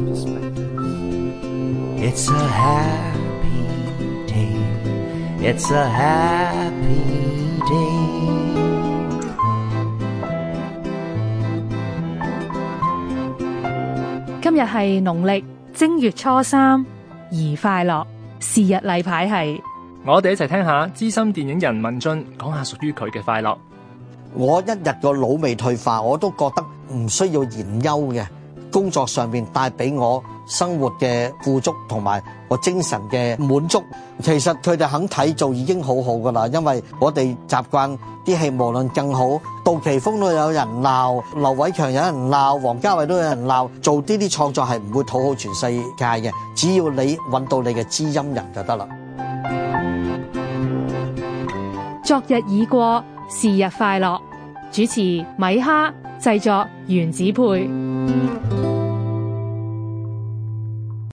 [0.00, 0.14] 今日
[14.66, 15.44] 系农历
[15.74, 16.86] 正月初三，
[17.32, 18.06] 宜快乐。
[18.38, 19.60] 时日例牌系，
[20.06, 23.58] 我哋一齐听下资深电影人文俊讲下属于佢嘅快乐。
[24.34, 28.24] 我一日个脑未退化，我都觉得唔需要言究嘅。
[28.70, 33.82] 工作上面带俾我生活嘅富足同埋我精神嘅滿足，
[34.22, 36.46] 其實佢哋肯睇做已經好好噶啦。
[36.48, 48.88] 因為我哋習慣啲戲無論更好，杜琪峰都有人鬧，劉偉強有人鬧，黄家卫都有人鬧，做啲啲創作係唔會討好全世界嘅，只要你揾到你嘅知音人就得啦。
[52.02, 54.18] 昨日已過，是日快樂。
[54.70, 55.00] 主持
[55.36, 55.90] 米哈，
[56.20, 57.87] 製作原子配。
[58.10, 58.77] you